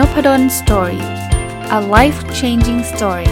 [0.00, 1.04] Nopadol Story
[1.78, 3.30] a life changing story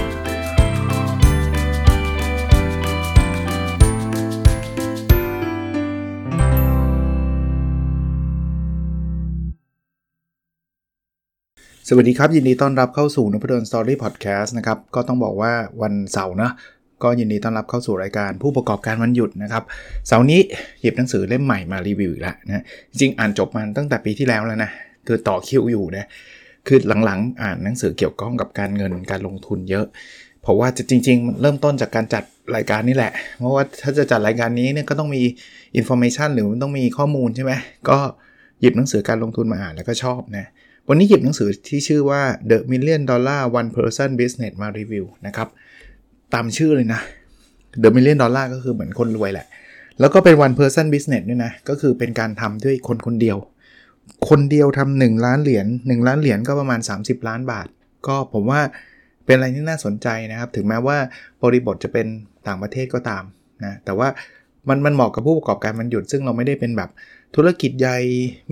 [11.89, 16.51] สวัสดีครับ ยินดีต้อนรับเข้าสู่นพดล Story Podcast นะครับ ก็ต้องบอกว่าวันเสาร์นะ
[17.03, 19.65] ก็ยินดีต้อนรับเข้าสู่รายการผู้ประกอบการวันหยุดนะครับ
[20.07, 20.41] เสาร์นี้
[20.81, 24.71] หยิบหนังสือเล่มใหม่มารีวิวอีกแล้วนะจริงอ่านจบมาตั้งแต่ปีที่แล้วแล้วนะ
[25.07, 26.07] คือต่อคิวอยู่นะ
[26.69, 29.87] คือหลังๆ อ่านหนังสือเกี่ยวข้องกับการเงินการลงทุนเยอะ
[30.43, 32.25] เพราะว่าจริง ๆ เริ่มต้นจากการจัด
[32.57, 35.23] รายการนี่แหละ เพราะว่าถ้าจะจัดรายการนี้เนี่ยก็ต้องมี
[35.77, 37.53] information หรือมันต้องมีข้อมูลใช่ไหม
[37.89, 37.99] ก็
[38.61, 40.47] หยิบหนังสือการลงทุนมาอ่านแล้วก็ชอบนะ
[40.89, 45.49] วันนี้หยิบหนังสือที่ชื่อว่า The Million Dollar One Person Business มารีวิวนะครับ
[46.35, 47.01] ตามชื่อเลยนะ
[47.83, 49.47] The Million Dollar ก็คือเหมือนคนรวยแหละ
[50.01, 53.39] แล้วก็เป็น One Person Business ด้วยนะ ก็คือเป็นการทำด้วยคนคนเดียว
[54.29, 57.69] คนเดียวทำหนึ่งล้านเหรียญ1ล้านเหรียญก็ประมาณ 30 ล้านบาท
[58.07, 58.61] ก็ผมว่า
[59.25, 60.97] เป็นอะไรที่น่าสนใจนะครับ ถึงแม้ว่า
[61.43, 62.07] บริบทจะเป็น
[62.47, 63.25] ต่างประเทศก็ตาม
[63.65, 64.09] นะแต่ว่า
[64.69, 66.91] มันมันเหมาะกับผู้ประกอบการมันหยุด ซึ่งเราไม่ได้เป็นแบบ
[67.37, 67.99] ธุรกิจใหญ่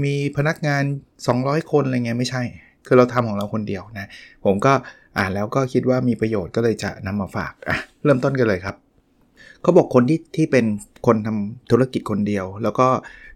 [0.05, 0.83] มีพนักงาน
[1.27, 2.43] 200 คนอะไรเงี้ยไม่ใช่
[2.87, 4.09] คือเราทำของเราคนเดียวนะ
[4.45, 4.73] ผมก็
[5.19, 8.77] อ่านแล้วก็คิดว่ามีประโยชน์ก็เลยจะนำมาฝากอะเริ่มต้นกันเลยครับ
[9.63, 10.65] เขาบอกคนที่ที่เป็น
[11.07, 12.89] คนทำธุรกิจคนเดียว แล้วก็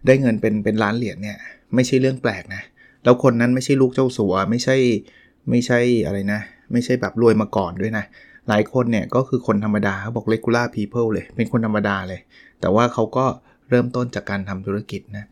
[0.05, 1.37] ได้เงินเป็นเป็นล้านเหรียญเนี่ย
[1.75, 2.61] ไม่ใช่เรื่องแปลกนะ
[3.03, 4.75] แล้วคนนั้นไม่ใช่ลูกเจ้าสัว ไม่ใช่
[5.49, 6.41] ไม่ใช่อะไรนะ
[6.71, 8.05] ไม่ใช่แบบรวยมาก่อนด้วยนะ
[8.49, 12.19] หลายคนเนี่ยก็คือคนธรรมดาเขาบอก regular people เลย เป็นคนธรรมดาเลย
[12.61, 13.25] แต่ว่าเขาก็
[13.69, 15.25] เริ่มต้นจากการทำธุรกิจนะ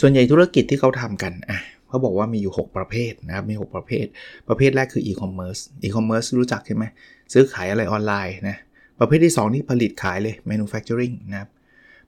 [0.00, 4.06] ส่วนใหญ่ธุรกิจที่เขาทำกันอะเขาบอกว่ามีอยู่ 6 ประเภทนะครับ มี 6 ประเภท
[4.48, 6.84] ประเภทแรกคือ e-commerce e-commerce รู้จักใช่ไหม
[7.32, 8.56] ซื้อขายอะไรออนไลน์นะ
[8.98, 11.48] ประเภทที่ 2 นี่ผลิตขายเลย manufacturing นะครับ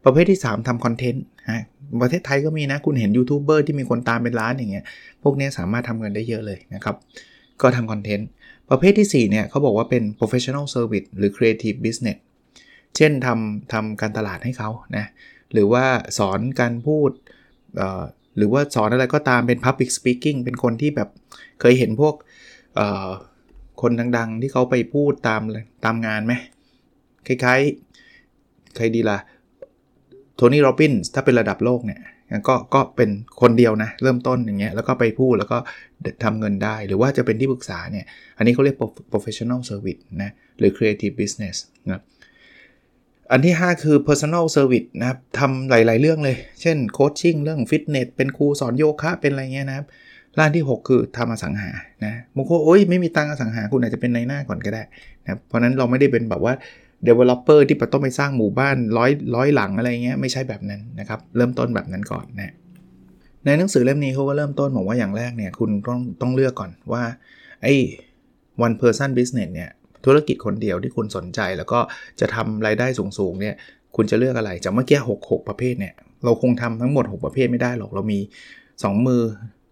[0.04, 1.62] ประเภทที่ 3ทำคอนเทนต์ฮะ
[2.02, 4.84] ประเทศไทยก็มีนะ คุณเห็นยูทูบเบอร์ที่มีคนตามเป็นล้านอย่างเงี้ย
[5.22, 6.96] พวกนี้สามารถทำเงินได้เยอะเลยนะครับ
[7.62, 8.28] ก็ทำคอนเทนต์
[8.70, 12.18] ประเภทที่ 4 เนี่ยเขาบอกว่าเป็น professional service หรือ creative business
[12.96, 15.06] เช่นทำทำการตลาดให้เขานะ
[15.52, 15.84] หรือว่า
[16.18, 17.10] สอนการพูด
[18.36, 21.08] หรือว่าสอนอะไรก็ตามเป็น public speaking เป็นคนที่แบบ
[21.60, 22.14] เคยเห็นพวก
[23.82, 25.42] คนดังๆ ที่เขาไปพูดตาม
[25.84, 26.34] ตามงานไหม
[27.26, 29.18] คล้ายๆใครดีละ่ะ
[30.38, 32.00] โทนี่โรบินส์ถ้าเป็นระดับโลกเนี่ย
[32.48, 33.10] ก็ก็เป็น
[33.40, 35.58] คนเดียวนะ เริ่มต้นอย่างเงี้ยแล้วก็ไปพูดแล้วก็
[36.24, 38.04] ทำเงินได้ หรือว่าจะเป็นที่ปรึกษาเนี่ย
[38.38, 38.76] อันนี้เขาเรียก
[39.12, 41.56] professional service นะหรือ creative business
[41.86, 42.02] นะ
[43.32, 49.86] อันที่ 5 คือ personal service นะครับทำหลาย ๆ เรื่องเลย เช่นโคชชิ่งเรื่องฟิตเนสเป็นครูสอนโยคะ เป็นอะไรเงี้ยนะครับ
[50.38, 51.70] ร้านที่ 6 คือทำอสังหา
[52.04, 54.82] นะบางคนโอ้ยไม่มีตังอสังหาคุณอาจจะเป็นในหน้าก่อนก็ได้
[55.24, 56.54] นะเพราะนั้นเราไม่ได้เป็นแบบว่า
[57.06, 62.54] developer ที่ต้องไปสร้างหมู่บ้านร้อยร้อยหลังอะไรเงี้ยไม่ใช่แบบนั้นนะครับเริ่มต้นแบบนั้นก่อนนะ
[63.44, 67.02] ในหนังสือเล่มนี้เขาก็เริ่มต้นบอกว่าอย่างแรกเนี่ยคุณต้องต้องเลือกก่อนว่า
[67.62, 67.74] ไอ้
[68.64, 69.70] one person business เนี่ย
[70.04, 71.80] ธุรกิจคนเดียวที่คุณสนใจแล้วก็
[72.20, 72.86] จะทำรายได้
[73.18, 73.54] สูงๆเนี่ย
[73.96, 75.94] คุณจะเลือกอะไรจากเมื่อกี้หกหกประเภทเนี่ย
[76.24, 78.18] เราคงทำทั้งหมด 6 ประเภทไม่ได้หรอก เรามี
[78.62, 79.22] 2 มือ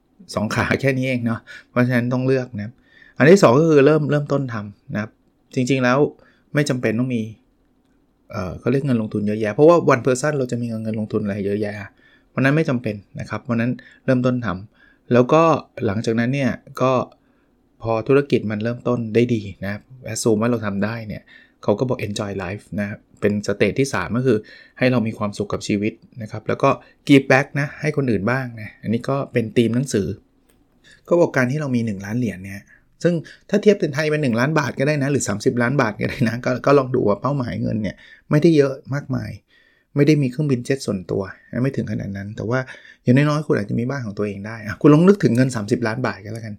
[0.03, 2.71] 2 ขาแค่นี้เองเนาะเพราะฉะนั้นต้องเลือกนะ
[3.17, 5.11] อันที่ 2 ก็คือเริ่มเริ่มต้นทำนะครับ
[5.55, 5.99] จริงๆแล้ว
[6.57, 7.23] ไม่จำเป็นต้องมี
[8.33, 11.75] เออเขาเรียกเงินลงทุนเยอะแยะ เพราะว่าวันเพอร์ซันเราจะมีเงินลงทุนอะไรเยอะแยะ
[12.29, 13.71] เพราะนั้นไม่จำเป็นนะครับ เพราะนั้น
[14.05, 15.43] เริ่มต้นทำแล้วก็
[15.87, 16.51] หลังจากนั้นเนี่ย
[16.83, 16.93] ก็
[17.83, 19.73] พอธุรกิจมันเริ่มต้นได้ดีนะ
[20.05, 21.23] assume ว่าเราทำได้เนี่ย
[21.63, 22.87] เขาก็บอก enjoy life นะ
[23.21, 24.39] เป็น stage ที่ 3 ก็คือ
[24.79, 25.93] ให้เรามีความสุขกับชีวิต
[26.23, 26.71] นะครับ แล้วก็
[27.09, 30.07] give back นะให้คนอื่นบ้างนะอันนี้ก็เป็นธีมหนังสือ
[31.09, 32.63] ก็บอกการที่เรามี 1 ล้านเหรียญเนี่ย
[33.03, 33.15] ซึ่ง
[33.51, 37.97] ถ้าเทียบเป็นไทยเป็น 1 ล้านบาทก็ได้นะ หรือ 30 ล้านบาทก็ได้นะกก็ลองดูว่าเป้าหมายเงินเนี่ย
[38.31, 39.31] ไม่ได้เยอะมากมาย
[39.97, 41.23] ไม่ได้มีเครื่องบินเจ็ตส่วนตัว
[41.63, 42.61] ไม่ถึงขนาดนั้น แต่ว่า
[43.03, 46.55] อย่างน้อยๆคุณอาจจะมีบ้านของตัวเองได้คุณลองนึกถึงเงิน 30 ล้านบาทกันแล้วกัน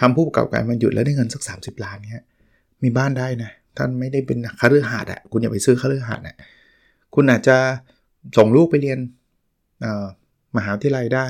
[0.00, 2.24] ทำผู้ประกอบการมันหยุดแล้วได้เงินสัก 30 ล้านเนี้ย
[2.82, 6.36] มีบ้านได้นะท่านไม่ได้เป็นคารือหาดอะคุณอย่าไปซื้อคารือหาดอะ
[7.14, 7.56] คุณอาจจะ
[8.36, 8.98] ส่งลูกไปเรียน
[10.56, 11.26] มหาวิทยาลัยได้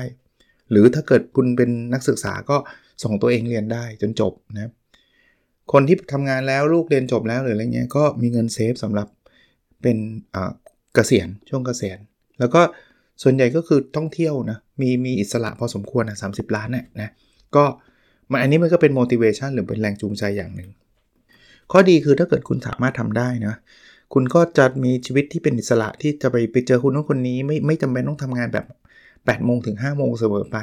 [0.71, 2.57] หรือถ้าเกิดคุณเป็นนักศึกษาก็
[3.03, 4.71] ส่งตัวเองเรียนได้จนจบนะ
[5.73, 9.07] คนที่ทำงานแล้วลูกเรียนจบแล้วหรืออะไรเงี้ยก็มีเงินเซฟสำหรับ
[9.81, 9.97] เป็น
[10.93, 11.97] เกษียณช่วงเกษียณ
[12.39, 12.61] แล้วก็
[13.23, 17.09] ส่วนใหญ่ก็คือท่องเที่ยวนะมีมีอิสระพอสมควรนะสาล้านเนี่ยนะ
[17.55, 17.63] ก็
[18.31, 20.69] มันอันนี้มันก็เป็น motivation หรือเป็นแรงจูงใจอย่างหนึ่ง
[21.71, 23.55] ข้อดีคือถ้าเกิดคุณสามารถทำได้นะ
[24.13, 28.65] คุณก็จะมีชีวิตที่เป็นอิสระที่จะไปไปเจอคุณนู้นคนนี้ไม่ไม่จำเป็นต้องทำงานแบบ
[29.05, 30.57] 8โมงถึง5โมงเสมอไป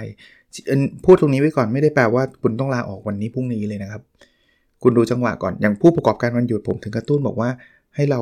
[1.04, 4.02] พูดตรงนี้ไว้ก่อนไม่ได้แปลว่าคุณต้องลาออกวันนี้พรุ่งนี้เลยนะครับ
[4.82, 7.50] คุณดูจังหวะก่อนอย่างผู้ประกอบการวันหยุดผมถึงกระตุ้นบอกว่า
[7.94, 8.20] ให้เรา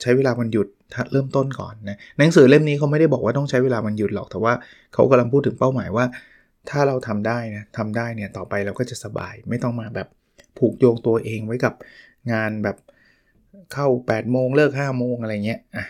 [0.00, 0.66] ใช้เวลาวันหยุด
[1.12, 4.52] เริ่มต้นก่อนนะหนังสือเล่มนี้เขาไม่ได้บอกว่าต้องใช้เวลาวันหยุดหรอกแต่ว่า
[4.94, 6.04] เขากำลังพูดถึงเป้าหมายว่า
[6.70, 10.08] ถ้าเราทำได้นะทำได้เนี่ยต่อไปเราก็จะสบาย ไม่ต้องมาแบบ
[10.58, 11.74] ผูกโยงตัวเองไว้กับ
[12.32, 12.76] งานแบบ
[13.72, 15.84] เข้า8โมงเลิก5โมงอะไรเงี้ยอะ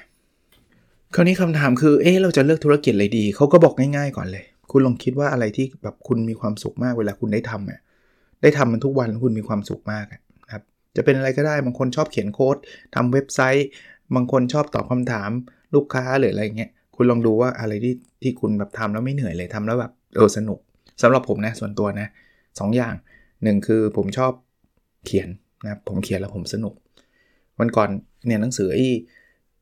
[1.15, 7.81] คราวนี้คำถามคือเอ๊ะเราจะเลือกธุรกิจอะไรดีเขาก็บอกง่ายๆก่อนเลย คุณลองคิดว่าอะไรที่แบบคุณมีความสุขมากเวลาคุณได้ทำอะ
[8.43, 10.05] ได้ทำมันทุกวันแล้วคุณมีความสุขมาก
[10.53, 10.63] ครับ
[10.97, 12.57] จะเป็นอะไรก็ได้บางคนชอบเขียนโค้ด
[12.95, 13.69] ทำเว็บไซต์
[14.15, 15.31] บางคนชอบตอบคาถาม
[15.75, 20.59] ลูกค้าหรืออะไรเงี้ยคุณลองดูว่าอะไรที่ที่คุณแบบทำแล้วไม่เหนื่อยเลยทำแล้วแบบเออสนุก
[21.03, 22.09] สำหรับผมนะส่วนตัวนะ
[22.59, 22.95] สองอย่าง
[23.43, 24.33] หนึ่งคือผมชอบ
[25.07, 25.29] เขียน
[25.65, 26.75] นะผมเขียนแล้วผมสนุก
[27.59, 27.89] วันก่อน
[28.27, 28.87] เนี่ยหนังสือไอ้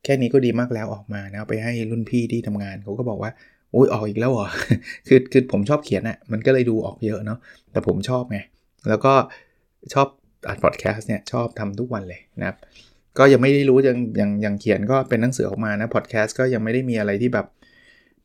[0.03, 3.31] แค่นี้ก็ดีมากแล้วออกมานะไปให้รุ่นพี่ที่ทำงานเขาก็บอกว่า
[3.75, 4.47] อุ้ยออกอีกแล้วเหรอ
[5.07, 7.39] คือคือผมชอบเขียนอะ่ะมันก็เลยดูออกเยอะเนาะ
[7.71, 8.39] แต่ผมชอบไง
[8.89, 9.13] แล้วก็
[9.93, 10.07] ชอบ
[10.47, 12.57] อัดพอดแคสต์เนี่ยชอบทำทุกวันเลยนะครับ
[13.17, 17.47] ก็ยังไม่ได้รู้ยังยังยังเขียนก็เป็นหนังสือออกมานะพอดแคสต์ก็ยังไม่ได้มีอะไรที่แบบ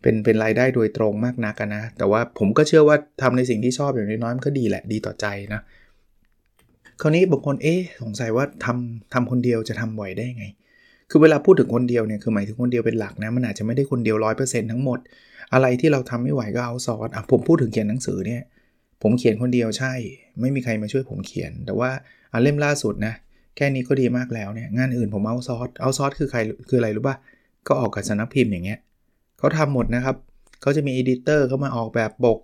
[0.02, 5.61] เป็นเป็นรายได้โดยตรงมากนักนะ แต่ว่าผมก็เชื่อว่าทำในสิ่งที่ชอบอย่างน้อยๆมันก็ดีแหละดีต่อใจนะ
[7.00, 10.47] คราวนี้บางคนเอ๊สงสัยว่าทำทำคนเดียวจะทำไหวได้ไง
[11.11, 14.99] คือเวลาพูดถึงคนเดียวเนี่ยคือหมายถึงคนเดียวเป็นหลักนะมันอาจจะไม่ได้คนเดียวร้อยเปอร์เซ็นต์ทั้งหมด
[15.53, 18.43] อะไรที่เราทำไม่ไหวก็เอาซอสอะผมพูดถึงเขียนหนังสือเนี่ย
[19.03, 19.93] ผมเขียนคนเดียวใช่
[20.41, 21.91] ไม่มีใครมาช่วยผมเขียน แต่ว่า
[22.33, 23.15] อันเล่มล่าสุดนะ
[23.56, 27.17] แค่นี้ก็ดีมากแล้วเนี่ยงานอื่นผมเอาซอสเอาซอสคือใครคืออะไรรู้ป่ะ
[27.69, 28.79] ก็ออกกับสนักพิมพ์อย่างเงี้ย
[29.39, 30.17] เขาทำหมดนะครับ
[30.62, 32.39] เขาจะมีอดิเตอร์เขามาออกแบบปก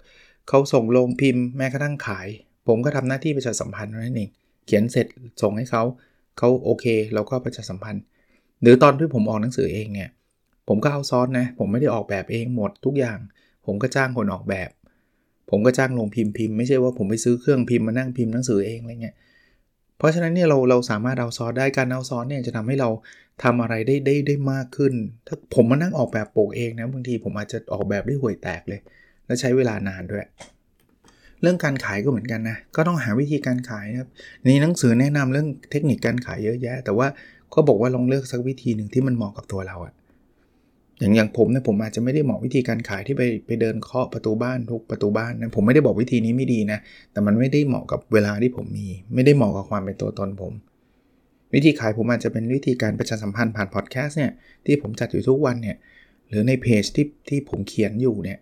[0.49, 2.29] เขาส่งลงพิมพ์แม้กระทั่งขาย
[2.69, 4.31] ผมก็ทำหน้าที่ประชาสัมพันธ์นั่นเอง
[4.67, 5.07] เขียนเสร็จ
[5.43, 5.83] ส่งให้เขา
[6.39, 6.85] เขาโอเค
[7.15, 8.03] เราก็ประชาสัมพันธ์
[8.63, 10.11] หรือตอนที่ผมออกหนังสือเองเนี่ย
[10.69, 13.19] ผมก็เอาซอสนะ ผมไม่ได้ออกแบบเองหมดทุกอย่าง
[13.67, 14.71] ผมก็จ้างคนออกแบบ
[15.51, 19.17] ผมก็จ้างลงพิมพ์พิมพ์ไม่ใช่ว่าผมไปซื้อเครื่องพิมพ์มานั่งพิมพ์หนังสือเองอะไรเงี้ย
[19.99, 22.91] เพราะฉะนั้นเนี่ยเราเราสามารถเอาซอสได้การเอาซอสเนี่ยจะทำให้เรา
[23.43, 24.93] ทำอะไรได้ได้ได้มากขึ้น
[25.27, 28.81] ถ้าผมมานั่งออกแบบโปกเองนะบางทีผมอาจจะออกแบบได้ห่วยแตกเลย
[29.27, 30.25] และใช้เวลานานด้วย
[31.43, 34.09] เรื่องการขายก็เหมือนกันนะ ก็ต้องหาวิธีการขายนะครับ
[34.47, 37.07] นี่หนังสือแนะนำเรื่องเทคนิคการขายเยอะแยะ แต่ว่า
[37.55, 39.95] ก็บอกว่าลองเลือกสักวิธีหนึ่งที่มันเหมาะกับตัวเราอะ
[41.01, 46.79] อย่างอย่างผมเนี่ยผมอาจจะไม่ได้เหมาะวิธีการขายที่ไปไปเดินเคาะประตูบ้านทุกประตูบ้านนะผมไม่ได้บอกวิธีนี้ไม่ดีนะ
[47.13, 50.53] แต่มันไม่ได้เหมาะกับเวลาที่ผมมี ไม่ได้เหมาะกับความเป็นตัวตนผม
[51.55, 54.33] วิธีขายผมอาจจะเป็นวิธีการประชาสัมพันธ์ผ่านพอดแคสต์เนี่ย
[54.67, 55.77] ที่ผมจัดอยู่ทุกวันเนี่ย
[56.29, 58.39] หรือในเพจที่ที่ผมเขียนอยู่เนี่ย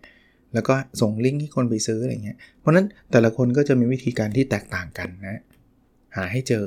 [0.53, 5.41] แล้วก็ส่งลิงก์ให้คนไปซื้ออะไรเงี้ยเพราะนั้นแต่ละคนก็จะมีวิธีการที่แตกต่างกันนะ
[6.15, 6.63] หาให้เจอ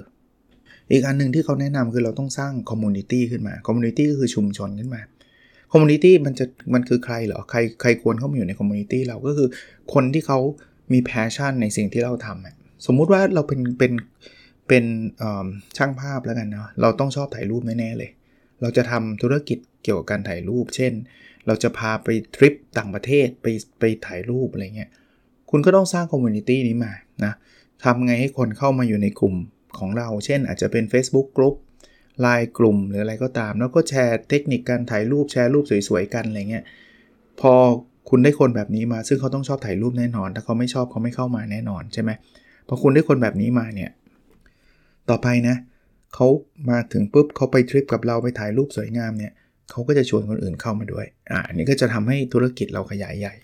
[0.92, 5.02] อีกอันหนึ่งที่เขาแนะนำคือเราต้องสร้าง community ขึ้นมา community ก็คือชุมชนขึ้นมา
[5.72, 6.44] community มันจะ
[6.74, 9.48] มันคือใครเหรอใครใครควรเข้ามาอยู่ใน community เราก็คือ
[9.94, 10.38] คนที่เขา
[10.92, 13.92] มี passion ในสิ่งที่เราทำสมมุติว่าเราเป็นเป็น
[14.68, 14.84] เป็น
[15.76, 18.10] ช่างภาพแล้วกันเนาะเราต้องชอบถ่ายรูปแน่ๆเลย
[18.60, 20.92] เราจะทำธุรกิจเกี่ยวกับการถ่ายรูป เช่น
[21.46, 23.46] เราจะพาไปทริปต่างประเทศไป
[23.78, 24.90] ไปถ่ายรูปอะไรเงี้ย
[25.50, 26.92] คุณก็ต้องสร้างคอมมูนิตี้นี้มา
[27.24, 27.32] นะ
[27.84, 29.34] ทำไงให้คนเข้ามาอยู่ในกลุ่ม
[29.78, 31.54] ของเรา เช่น อาจจะเป็น Facebook กลุ่ม
[32.20, 36.64] ไลน์กลุ่มหรืออะไรก็ตาม แล้วก็แชร์เทคนิคการถ่ายรูปแชร์รูปสวยๆกันอะไรเงี้ย
[37.40, 37.52] พอ
[38.10, 42.10] คุณได้คนแบบนี้มา ซึ่งเขาต้องชอบถ่ายรูปแน่นอน ถ้าเขาไม่ชอบเขาไม่เข้ามาแน่นอนใช่ไหม
[42.69, 43.90] พอคุณได้คนแบบนี้มาเนี่ย
[45.10, 45.56] ต่อไปนะ
[46.14, 46.26] เขา
[46.70, 49.32] มาถึงปุ๊บเขาไปทริปกับเราไปถ่ายรูปสวยงามเนี่ย
[49.70, 53.34] เขาก็จะชวนคนอื่นเข้ามาด้วยอ่าอันนี้ก็จะทำให้ธุรกิจเราขยายใหญ่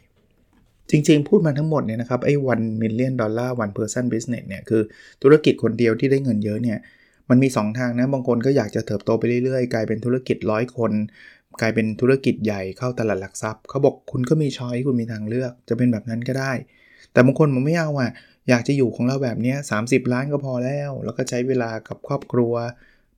[0.90, 4.83] จริงๆ พูดมาทั้งหมดเนี่ยนะครับไอ้ one million dollar one person business เนี่ยคือ
[5.23, 6.78] ธุรกิจคนเดียวที่ได้เงินเยอะเนี่ย
[7.30, 10.92] มันมี 2 ทางนะ บางคนก็อยากจะเติบโตไปเรื่อยๆ กลายเป็นธุรกิจร้อยคน
[11.61, 16.52] กลายเป็นธุรกิจใหญ่เข้าตลาดหลักทรัพย์ เขาบอกคุณก็มีช้อยคุณมีทางเลือกจะเป็นแบบนั้นก็ได้
[17.12, 18.11] แต่บางคนมันไม่เอาอะ
[18.49, 22.52] อยากจะอยู่ของเราแบบนี้30 ล้านก็พอแล้ว แล้วก็ใช้เวลากับครอบครัว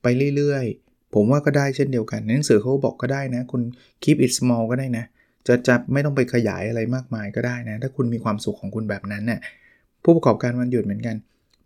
[0.02, 3.62] ไปเรื่อยๆ ผมว่าก็ได้เช่นเดียวกันหนังสือเขาบอกก็ได้นะ คุณ
[4.02, 5.04] keep it small ก็ได้นะ
[5.50, 9.40] จะจะไม่ต้องไปขยายอะไรมากมายก็ได้นะ ถ้าคุณมีความสุขของคุณแบบนั้นเนะ่ย
[10.04, 11.16] ผู้ประกอบการวันหยุดเหมือนกัน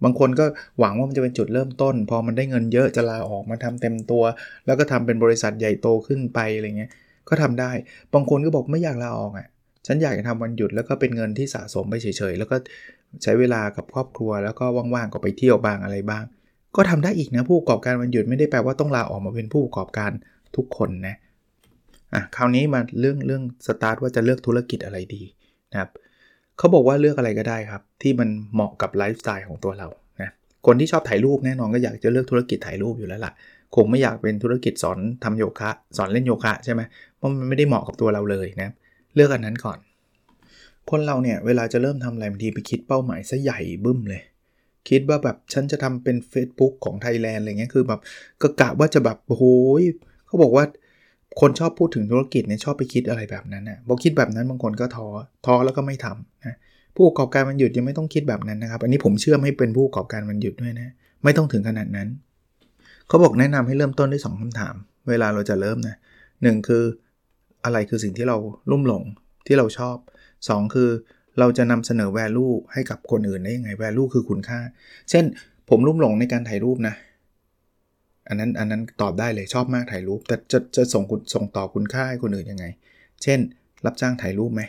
[0.05, 0.45] บางคนก็
[0.81, 4.23] หวังว่ามันจะเป็นจุดเริ่มต้น พอมันได้เงินเยอะจะลาออกมาทำเต็มตัว
[4.67, 6.91] แล้วก็ทำเป็นบริษัทใหญ่โตขึ้นไปอะไรเงี้ย
[7.29, 7.73] ก็ทำได้
[8.15, 9.47] บางคนก็บอกไม่อยากลาออกอะ่ะ
[9.87, 12.57] ฉันอยากจะทำวันหยุดแล้วก็เป็นเงินที่สะสมไปเฉยๆ แล้วก็
[13.23, 14.65] ใช้เวลากับครอบครัวแล้วก็
[14.95, 16.25] ว่างๆก็ไปเที่ยวบ้างอะไรบ้าง
[16.77, 20.11] ก็ทำได้อีกนะผู้ประกอบการวันหยุดไม่ได้แปลว่าต้องลาออกมาเป็นผู้ประกอบการ
[20.57, 21.17] ทุกคนนะ
[22.15, 25.23] อะคราวนี้มาเรื่องเรื่องสตาร์ทว่าจะเลือกธุรกิจอะไรดี
[25.73, 25.91] นะครับ
[26.59, 29.89] เขาบอกว่าเลือกอะไรก็ได้ครับ ที่มันเหมาะกับไลฟ์สไตล์ของตัวเรา
[30.21, 30.31] นะ
[30.67, 33.33] คนที่ชอบถ่ายรูปแน่นอนก็อยากจะเลือกธุรกิจถ่ายรูปอยู่แล้วล่ะ
[33.75, 36.83] คงไม่อยากเป็นธุรกิจสอนทำโยคะ สอนเล่นโยคะใช่ไหม
[37.17, 38.71] เพราะมันไม่ได้เหมาะกับตัวเราเลยนะ
[39.15, 39.79] เลือกอันนั้นก่อน
[40.91, 44.23] คนเราเนี่ยเวลาจะเริ่มทำอะไรบางทีไปคิดเป้าหมายซะใหญ่บึ้มเลย
[44.89, 48.01] คิดว่าแบบฉันจะทำเป็น Facebook ของไทยแลนด์อะไรเงี้ยคือแบบ
[48.43, 49.45] ก็กะว่าจะแบบโอ้โห
[50.27, 50.65] เขาบอกว่า
[51.41, 55.07] คนชอบพูดถึงธุรกิจเนี่ยชอบไปคิดอะไรแบบนั้นนะพอคิดแบบนั้นบางคนก็ท้อ
[55.47, 56.55] ท้อแล้วก็ไม่ทำนะ
[56.95, 60.89] ผู้ประกอบการมันหยุดยังไม่ต้องคิดแบบนั้นนะครับ อันนี้ผมเชื่อมให้เป็นผู้ประกอบการมันหยุดด้วยนะ
[61.25, 62.09] ไม่ต้องถึงขนาดนั้น
[63.09, 64.75] เขาบอกแนะนำให้เริ่มต้นด้วย 2คำถาม
[65.09, 65.97] เวลาเราจะเริ่มนะ
[66.43, 66.85] หนึ่งคือ
[67.65, 68.37] อะไรคือสิ่งที่เรา
[68.71, 69.03] ลุ่มหลง
[69.47, 69.97] ที่เราชอบ
[70.39, 70.91] 2 คือ
[71.39, 74.61] เราจะนำเสนอ value ให้กับคนอื่นได้ยังไง value คือคุณค่า
[75.11, 75.25] เช่น
[75.71, 76.95] ผมลุ่มหลงในการถ่ายรูปนะ
[78.29, 81.05] อันนั้นอันนั้นตอบได้เลยชอบมากถ่ายรูป แต่จะจะส่ง
[81.35, 82.67] ส่งต่อคุณค่าให้คนอื่นยังไง
[83.23, 83.39] เช่น
[83.87, 84.63] รับจ้างถ่ายรูปไหม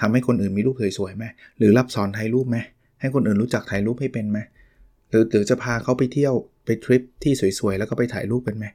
[0.00, 1.24] ทำให้คนอื่นมีรูปสวยๆไหม
[1.58, 2.56] หรือรับสอนถ่ายรูปไหม
[3.00, 4.38] ให้คนอื่นรู้จักถ่ายรูปให้เป็นไหม
[5.10, 6.34] หรือหรือจะพาเขาไปเที่ยว
[6.64, 8.66] ไปทริปที่สวยๆแล้วก็ไปถ่ายรูปเป็นไหม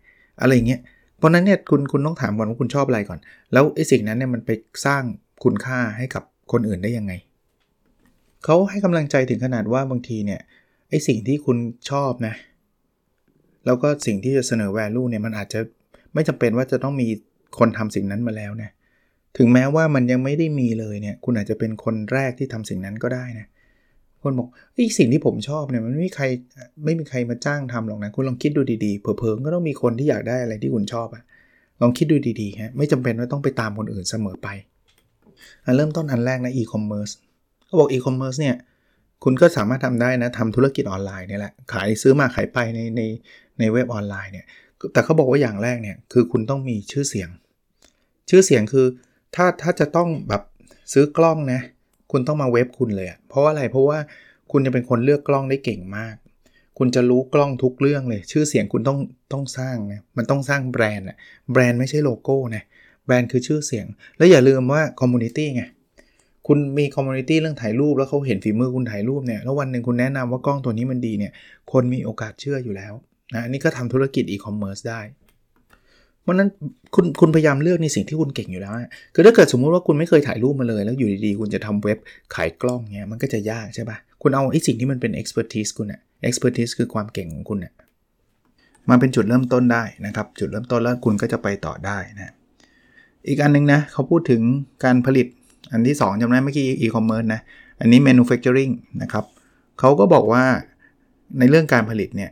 [0.41, 0.81] อะไรเงี้ย
[1.17, 3.19] เพราะนั้นเนี่ยคุณคุณต้องถามก่อนว่าคุณชอบอะไรก่อน
[3.53, 4.51] แล้วไอ้สิ่งนั้นเนี่ยมันไป
[4.85, 5.03] สร้าง
[5.43, 7.13] คุณค่าให้กับคนอื่นได้ยังไง
[8.43, 10.41] เขาให้กำลังใจถึงขนาดว่าบางทีเนี่ย
[10.89, 11.57] ไอ้สิ่งที่คุณ
[11.89, 12.33] ชอบนะ
[13.65, 15.59] แล้วก็สิ่งที่จะเสนอ value เนี่ยมันอาจจะ
[16.13, 17.07] ไม่จำเป็นว่าจะต้องมี
[17.59, 18.71] คนทำสิ่งนั้นมาแล้วนะ
[19.37, 23.47] ถึงแม้ว่ามันยังไม่ได้มีเลยเนี่ยคุณอาจจะเป็นคนแรกที่ทำสิ่งนั้นก็ได้นะ
[24.23, 26.25] คนบอกไอ้สิ่งที่ผมชอบเนี่ยมันไม่มีใคร
[26.85, 31.23] ไม่มีใครมาจ้างทำหรอกนะคุณลองคิดดูดีๆเผลอๆก็ต้องมีคนที่อยากได้อะไรที่คุณชอบอะ
[31.81, 34.47] ลองคิดดูดีๆฮะไม่จำเป็นว่าต้องไปตามคนอื่นเสมอไป
[35.75, 37.09] เริ่มต้นอันแรกนะอีคอมเมิร์ซ
[37.65, 38.55] เขาบอกอีคอมเมิร์ซเนี่ย
[39.23, 43.01] คุณก็สามารถทำได้นะทำธุรกิจออนไลน์นี่แหละขายซื้อมาขายไปในใน
[43.61, 44.45] ในเว็บออนไลน์เนี่ย
[44.93, 47.29] แต่เขาบอกว่าอย่างแรกเนี่ยคือคุณต้องมีชื่อเสียง
[48.29, 48.85] ชื่อเสียงคือ
[49.35, 50.43] ถ้าถ้าจะต้องแบบ
[50.93, 51.61] ซื้อกล้องนะ
[52.11, 53.99] คุณต้องมาเว็บคุณเลย เพราะอะไรเพราะว่า
[54.51, 56.15] คุณจะเป็นคนเลือกกล้องได้เก่งมาก
[56.77, 58.99] คุณจะรู้กล้องทุกเรื่องเลย ชื่อเสียงคุณต้อง
[59.33, 61.17] ต้องสร้างนะมันต้องสร้างแบรนด์อะ
[61.51, 62.63] แบรนด์ไม่ใช่โลโก้นะ
[63.05, 63.85] แบรนด์คือชื่อเสียง
[64.17, 65.63] แล้วอย่าลืมว่า community ไง
[66.47, 71.31] คุณมี community เรื่องถ่ายรูปแล้วเขาเห็นฝีมือคุณถ่ายรูปเนี่ยแล้ววันหนึ่งคุณแนะนำว่ากล้องตัวนี้มันดีเนี่ย
[71.71, 72.93] คนมีโอกาสเชื่ออยู่แล้ว
[73.33, 75.01] นะอันนี้ก็ทำธุรกิจอีคอมเมิร์ซได้
[76.21, 76.49] เพราะนั้น
[76.95, 78.73] คุณคุณพยายามเลือกในสิ่งที่คุณเก่งอยู่แล้ว
[79.13, 81.97] คือถ้าเกิดสมมุติว่าคุณไม่เคยถ่ายรูปมาเลย แล้วอยู่ดีๆ คุณจะทำเว็บ
[82.35, 87.73] ขายกล้องเนี่ยมันก็จะยากใช่ปะ่ะคุณเอาไอ้สิ่งที่มันเป็น expertise คุณอะ expertise คือความเก่งของคุณอะ
[88.89, 92.33] มาเป็นจุดเริ่มต้นได้นะครับ จุดเริ่มต้นแล้วคุณก็จะไปต่อได้นะ
[93.27, 94.41] อีกอันนึงนะเขาพูดถึง
[94.83, 95.27] การผลิต
[95.71, 97.41] อันที่ 2จำได้เมื่อกี้ e-commerce นะ
[97.79, 98.71] อันนี้ manufacturing
[99.01, 99.25] นะครับ
[99.79, 100.43] เขาก็บอกว่า
[101.39, 102.31] ในเรื่องการผลิตเนี่ย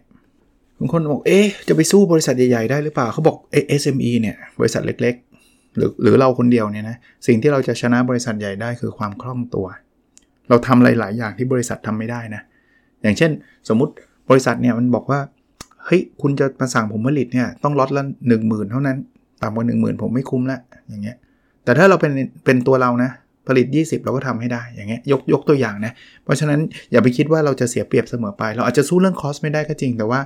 [0.80, 3.38] บางคนบอกเอ๊ะจะไปสู้บริษัทใหญ่ๆได้หรือเปล่าเขาบอก
[3.82, 9.68] SME เนี่ยบริษัทเล็กๆ หรือหรือเราคนเดียวเนี่ยนะสิ่งที่เราจะชนะบริษัทใหญ่ได้คือความคล่องตัว
[10.50, 12.42] เราทำหลาย ๆ อย่างที่บริษัททำไม่ได้นะ
[13.02, 13.32] อย่างเช่น
[13.70, 13.94] สมมุติ
[14.30, 15.20] บริษัทเนี่ยมันบอกว่า
[15.86, 18.98] เฮ้ยคุณจะมาสั่งผมผลิตเนี่ยต้องลดละหนึ่งหมื่นเท่านั้น
[19.42, 20.60] ต่ำกว่า1 0,000ผมไม่คุ้มละ
[20.90, 21.18] อย่างเงี้ย
[21.64, 22.12] แต่ถ้าเราเป็น
[22.46, 23.12] เป็นตัวเรานะ
[23.48, 25.94] ผลิต 20 เราก็ทำให้ได้ อย่างเงี้ยยกยกตัวอย่างนะ
[26.24, 26.60] เพราะฉะนั้น
[26.92, 30.20] อย่าไปคิดว่าเราจะเสียเปรียบเสมอไป เราอาจจะสู้เรื่อง cost ไม่ได้ก็จริง แต่ว่า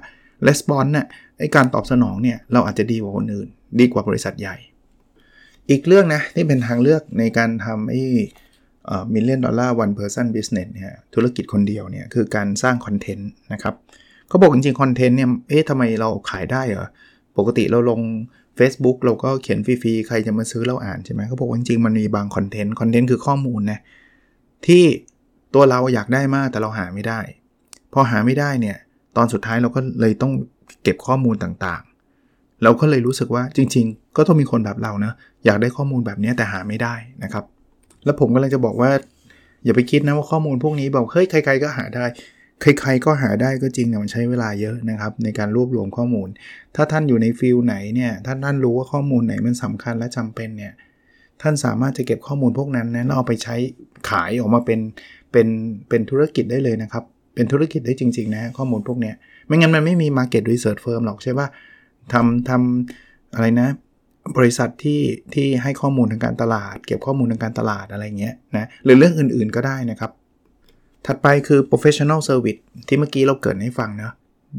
[0.47, 1.05] response เนี่ย
[1.39, 3.47] ไอการตอบสนองเนี่ยเราอาจจะดีกว่าคนอื่น
[3.79, 4.55] ดีกว่าบริษัทใหญ่
[5.69, 8.01] อีกเรื่องนะที่เป็นทางเลือกในการทำไอ้
[9.13, 13.75] Million Dollar One Person Business เนี่ยธุรกิจคนเดียวเนี่ยคือการสร้างคอนเทนต์นะครับ
[14.27, 16.87] เขาบอกจริงๆคอนเทนต์เนี่ยเอ๊ะทำไมเราขายได้เหรอ
[17.37, 18.01] ปกติเราลง
[18.59, 23.79] Facebook เราก็เขียนฟรีๆ ใครจะมาซื้อเราอ่านใช่ไหมเขาบอกว่าจริงๆ มันมีบางคอนเทนต์ คอนเทนต์คือข้อมูลนะ
[24.67, 24.83] ที่
[25.53, 27.19] ตัวเราอยากได้มากแต่เราหาไม่ได้
[27.93, 28.77] พอหาไม่ได้เนี่ย
[29.17, 30.31] ตอนสุดท้ายเราก็เลยต้อง
[30.83, 35.13] เก็บข้อมูลต่างๆ เราก็เลยรู้สึกว่าจริง ๆ ก็ต้องมีคนแบบเรานะ
[35.45, 37.43] อยากได้ข้อมูลแบบนี้แต่หาไม่ได้นะครับ
[38.05, 38.91] แล้วผมก็เลยจะบอกว่า
[39.63, 42.05] อย่าไปคิดนะว่าข้อมูลพวกนี้บอกเฮ้ยใครๆก็หาได้
[42.61, 46.27] ใครๆก็หาได้ก็จริงแต่มันใช้เวลาเยอะนะครับ ในการรวบรวมข้อมูล
[46.75, 50.73] ถ้าท่านอยู่ในฟิลไหนเนี่ยถ้าท่านรู้ว่าข้อมูลไหนมันสำคัญและจำเป็นเนี่ย
[51.41, 53.55] ท่านสามารถจะเก็บข้อมูลพวกนั้นนะเอาไปใช้
[54.09, 54.79] ขายออกมาเป็น
[55.31, 55.47] เป็น
[55.89, 57.03] เป็นธุรกิจได้เลยนะครับ
[57.33, 59.15] เป็นธุรกิจได้จริง ๆ นะ ข้อมูลพวกเนี้ย
[59.47, 61.47] ไม่งั้นมันไม่มี Market Research Firm หรอกใช่ป่ะ
[62.13, 63.69] ทำทำอะไรนะ
[64.37, 65.01] บริษัทที่
[65.33, 70.11] ที่ให้ข้อมูลทางการตลาด เก็บข้อมูลทางการตลาดอะไรเงี้ยนะหรือเรื่องอื่นๆก็ได้นะครับ
[71.05, 74.11] ถัดไปคือ professional service ที่เมื่อกี้เราเกิดให้ฟังนะ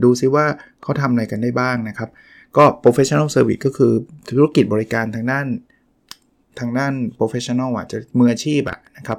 [0.02, 0.44] ดูซิว่า
[0.82, 2.10] เขาทำอะไรกันได้บ้างนะครับ
[2.56, 3.92] ก็ professional service ก็คือ
[4.28, 5.46] ธุรกิจบริการทางด้าน
[6.58, 9.18] ทางด้าน professional อะจะมืออาชีพอะนะครับ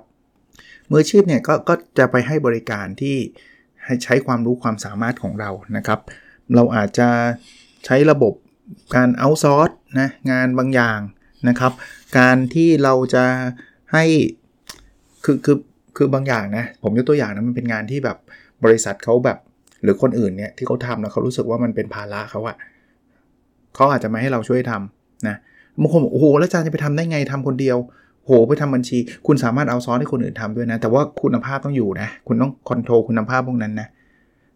[0.89, 3.17] มืออาชีพเนี่ยกก็จะไปให้บริการที่
[3.85, 5.99] ให้ใช้ความรู้ความสามารถของเรานะครับ
[6.55, 7.09] เราอาจจะ
[7.85, 8.33] ใช้ระบบ
[8.95, 10.99] การเอาซอร์สนะงานบางอย่าง
[11.49, 11.71] นะครับ
[12.17, 13.25] การที่เราจะ
[13.93, 14.03] ให้
[15.23, 15.57] คือคือ
[15.97, 18.17] คือบางอย่างนะผมยกตัวอย่างนะมันเป็นงานที่แบบ
[18.63, 19.37] บริษัทเขาแบบ
[19.83, 22.57] หรือคนอื่นเนี่ยที่เขาทำแล้วเขารู้สึกว่ามันเป็นภาระเขาอะ
[23.75, 25.35] เขาอาจจะมาให้เราช่วยทำนะ
[25.81, 27.77] บางคนบอกโอ้โหแล้วอาจารย์จะไปทำได้ไงทำคนเดียว
[28.25, 33.87] โหไปทำบัญชี คุณสามารถเอาซอสให้คนอื่นทำด้วยนะ แต่ว่าคุณภาพต้องอยู่นะ คุณต้อง control คุณภาพพวกนั้นนะ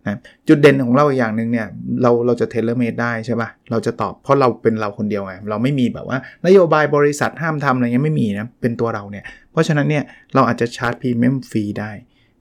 [0.08, 1.68] นะจุดเด่นของเราอย่างหนึ่งเนี่ย
[2.02, 10.04] เราเราจะ tailor-made ได้ใช่ปะเราจะตอบเพราะเราเป็นเราคนเดียวไงเราไม่มีแบบว่านโยบายบริษัทห้ามทำอะไรเงี้ยไม่มีนะเป็นตัวเราเนี่ย เพราะฉะนั้นเนี่ย
[10.36, 11.92] เราอาจจะ charge premium fee ได้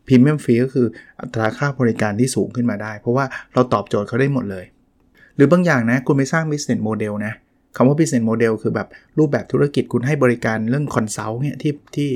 [0.07, 0.87] premium fee ก็คือ
[1.21, 4.65] อัตราค่าบริการที่สูงขึ้นมาได้ เพราะว่าเราตอบโจทย์เขาได้หมดเลย
[5.37, 7.33] หรือบางอย่างนะคุณไปสร้าง business model นะ
[7.77, 12.11] คำว่า business model คือแบบรูปแบบธุรกิจคุณให้บริการเรื่อง consult เนี่ยที่ที่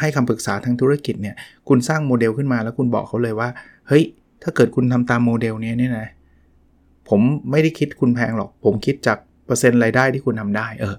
[0.00, 1.34] ให้คำปรึกษาทางธุรกิจเนี่ย
[1.68, 3.48] คุณสร้างโมเดลขึ้นมาแล้วคุณบอกเขาเลยว่า
[3.88, 4.04] เฮ้ย
[4.42, 6.08] ถ้าเกิดคุณทำตามโมเดลนี้เนี่ยนะ
[7.08, 10.96] ผมไม่ได้คิดคุณแพงหรอก ผมคิดจากเปอร์เซ็นต์รายได้ที่คุณทาได้เออ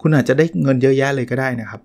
[0.00, 1.80] คุณอาจจะได้เงินเยอะแยะเลยก็ได้นะครับ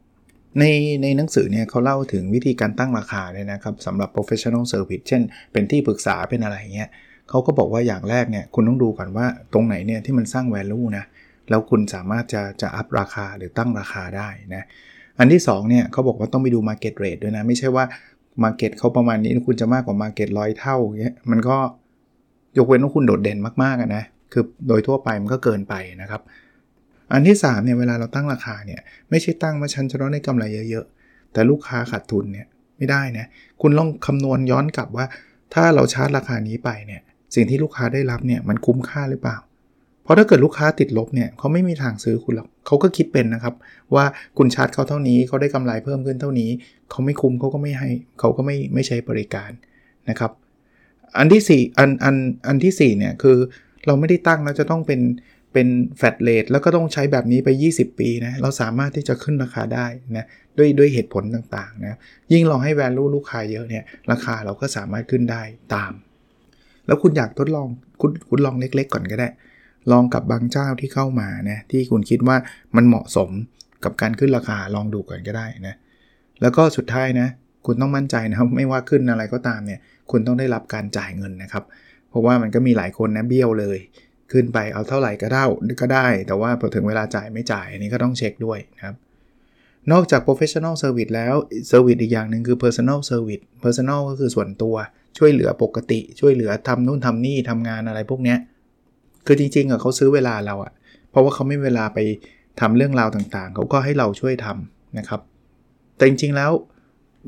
[0.59, 0.63] ใน
[1.01, 6.89] ในหนังสือเนี่ยเขาเล่าถึงวิธีการตั้งราคาเลยนะครับสำหรับ professional service เช่น เป็นที่ปรึกษาเป็นอะไรเงี้ย
[7.29, 11.05] เขาก็บอกว่าอย่างแรกเนี่ยคุณต้องดูก่อนว่าตรงไหนเนี่ยที่มันสร้าง value นะ
[11.49, 14.63] แล้วคุณสามารถจะจะอัพราคาหรือตั้งราคาได้นะ
[15.19, 17.85] อันที่2เนี่ยเขาบอกว่าต้องไปดู market rate ด้วยนะ ไม่ใช่ว่า
[18.43, 21.57] market เขาประมาณนี้คุณจะมากกว่า market ร้อยเท่าเงี้ยมันก็
[22.57, 24.03] ยกเว้นว่าคุณโดดเด่นมากๆนะ
[24.33, 26.21] คือโดยทั่วไปมันก็เกินไปนะครับ
[27.13, 33.25] อันที่3เนี่ยเวลาเราตั้งราคาเนี่ยไม่ใช่ตั้งว่าฉันจะต้องได้กำไรเยอะๆ แต่ลูกค้าขาดทุนเนี่ยไม่ได้นะ
[33.61, 35.05] คุณลองคำนวณย้อนกลับว่า
[35.53, 37.01] ถ้าเราชาร์จราคานี้ไปเนี่ย
[37.35, 39.37] สิ่งที่ลูกค้าได้รับเนี่ยมันคุ้มค่าหรือเปล่า
[40.03, 43.53] เพราะถ้าเกิดลูกค้าติดลบเนี่ยเขาไม่มีทางซื้อคุณหรอกเขาก็คิดเป็นนะครับ
[43.95, 44.05] ว่า
[44.37, 46.49] คุณชาร์จเขาเท่านี้เขาได้กำไรเพิ่มขึ้นเท่านี้
[46.89, 49.51] เขาไม่คุ้มเขาก็ไม่ให้เขาก็ไม่ไม่ใช้บริการ
[50.09, 50.31] นะครับ
[51.17, 52.15] อันที่ 4 อันอัน
[52.47, 53.37] อันที่4เนี่ยคือ
[53.85, 55.01] เราไม่ได้ตั้งแล้วจะต้องเป็น
[55.53, 55.67] เป็น
[55.97, 60.25] แฟลตเลทแล้วก็ต้องใช้แบบนี้ไป 20 ปีนะเราสามารถที่จะขึ้นราคาได้นะ
[60.57, 61.97] ด้วยด้วยเหตุผลต่างๆนะ
[62.33, 65.43] ยิ่งเราให้ value ลูกค้าเยอะเนี่ยราคาเราก็สามารถขึ้นได้
[65.75, 65.91] ตาม
[66.87, 67.67] แล้วคุณอยากทดลอง
[68.01, 69.29] คุณคุณลองเล็ก ๆ ก่อนก็ได้
[69.91, 72.37] ลองกับบางเจ้าที่เข้ามานะที่คุณคิดว่า
[72.75, 73.29] มันเหมาะสม
[73.83, 75.75] กับการขึ้นราคาลองดูก่อนก็ได้นะ
[76.41, 77.27] แล้วก็สุดท้ายนะ
[77.65, 79.79] คุณต้องมั่นใจนะครับไม่ว่าขึ้นอะไรก็ตามเนี่ย
[80.11, 81.63] คุณต้องได้รับการจ่ายเงินนะครับ
[82.09, 83.77] เพราะว่ามันก็มีหลายคนนะเบี้ยวเลย
[84.31, 85.43] ขึ้นไปเอาเท่าไหร่ก็ได้
[85.81, 88.95] ก็ได้ แต่ว่าพอถึงเวลาจ่ายไม่จ่ายอันนี้ก็ต้องเช็คด้วยนะครับ
[89.91, 91.33] นอกจาก professional service แล้ว
[91.71, 94.75] service อีกอย่างหนึ่งคือ personal service personal ก็คือส่วนตัว
[95.17, 98.37] ช่วยเหลือปกติ ช่วยเหลือทำนู่นทำนี่ทำงานอะไรพวกเนี้ย
[99.25, 100.71] คือจริงๆอะเขาซื้อเวลาเราอะ
[101.11, 101.99] เพราะว่าเขาไม่เวลาไป
[102.59, 105.21] ทำเรื่องราวต่างๆ เขาก็ให้เราช่วยทำนะครับ
[105.97, 106.51] แต่จริงๆแล้ว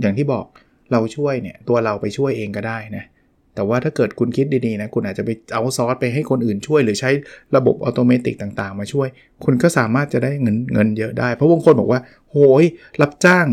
[0.02, 0.46] อย่างที่บอก
[0.92, 3.06] เราช่วยเนี่ยตัวเราไปช่วยเองก็ได้นะ
[3.56, 7.10] แต่ว่าถ้าเกิดคุณคิดดีๆนะคุณอาจจะไปเอาซอสไปให้คนอื่นช่วย หรือใช้
[7.56, 9.08] ระบบอัตโนมัติต่างๆ มาช่วย
[9.44, 12.64] คุณก็สามารถจะได้เงินเงินเยอะได้ เพราะบางคนบอกว่า โหย
[13.02, 13.48] รับจ้าง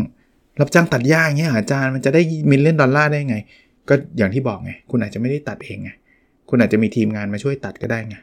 [0.59, 3.37] รับจ้างตัดหญ้าอย่างเงี้ยอาจารย์มันจะได้ million dollar ได้ไง
[3.89, 5.89] ก็อย่างที่บอกไง คุณอาจจะไม่ได้ตัดเองไง
[6.49, 8.15] คุณอาจจะมีทีมงานมาช่วยตัดก็ได้ไง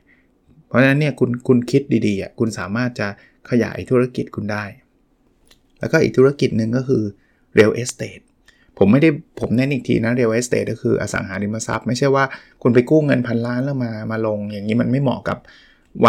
[0.68, 3.08] เพราะฉะนั้นเนี่ยคุณคุณคิดดีๆอะคุณสามารถจะ
[3.50, 4.64] ขยายธุรกิจคุณได้
[5.80, 7.02] แล้วก็อีกธุรกิจหนึ่งก็คือ
[7.58, 8.24] real estate
[8.78, 12.24] ผมไม่ได้ผมแน่นอีกทีนะ real estate ก็คืออสังหาริมทรัพย์ ไม่ใช่ว่า
[12.62, 15.38] คุณไปกู้เงินพันล้านแล้วมามาลง อย่างนี้มันไม่เหมาะกับ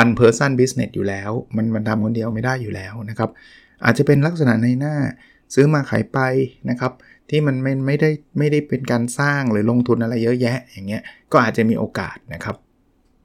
[0.01, 3.29] one person business อยู่แล้ว มันมันทำคนเดียวไม่ได้อยู่แล้วนะครับ
[3.85, 4.95] อาจจะเป็นลักษณะในหน้า
[5.53, 6.19] ซื้อมาขายไป
[6.69, 6.91] นะครับ
[7.29, 12.55] ที่มันไม่ไม่ได้ไม่ได้เป็นการสร้างหรือลงทุนอะไรเยอะแยะ อย่างเงี้ยก็อาจจะมีโอกาสนะครับ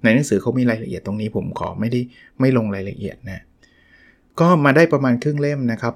[0.03, 2.01] ในหนังสือเขามีรายละเอียดตรงนี้ผมขอไม่ได้
[2.41, 3.43] ไม่ลงรายละเอียดนะ
[4.41, 5.95] ก็มาได้ประมาณครึ่งเล่มนะครับ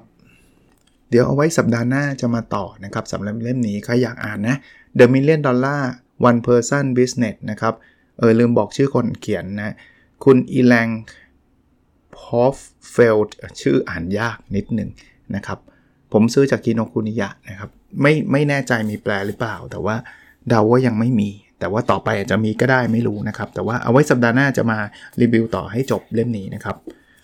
[1.09, 4.55] เดี๋ยวเอาไว้สัปดาห์หน้าจะมาต่อนะครับสำหรับเล่มนี้ใครอยากอ่านนะ
[4.99, 5.81] The Million Dollar
[6.29, 7.73] One Person Business นะครับ
[8.17, 9.75] เออลืมบอกชื่อคนเขียนนะ
[10.23, 10.87] คุณอีแลง
[12.17, 12.55] พอฟ
[12.91, 14.89] เฟลด์ชื่ออ่านยากนิดหนึ่ง
[15.35, 15.59] นะครับ
[16.13, 17.69] ผมซื้อจากกินโนคุนิยะนะครับ
[18.01, 19.95] ไม่ไม่แน่ใจมีแปลหรือเปล่า แต่ว่า
[20.49, 24.77] เดาว่ายังไม่มี แต่ว่าต่อไปอาจจะมีก็ได้ไม่รู้นะครับ แต่ว่าเอาไว้สัปดาห์หน้าจะมา
[25.21, 26.75] รีวิวต่อให้จบเล่มนี้นะครับ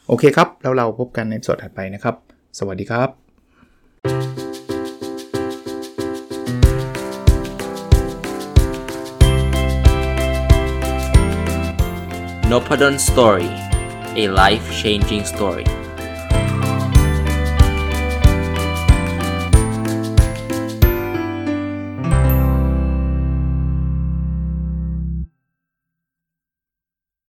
[0.07, 2.15] โอเคครับ แล้วเราพบกันในสดถัดไปนะครับ
[2.59, 3.09] สวัสดีครับ
[12.51, 13.51] n o p a d o n Story
[14.21, 15.80] a life changing story